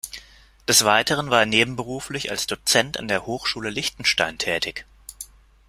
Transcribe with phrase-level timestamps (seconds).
[0.67, 4.87] Des Weiteren war er nebenberuflich als Dozent an der Hochschule Liechtenstein tätig.